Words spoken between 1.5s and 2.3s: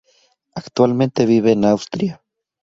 en Austria.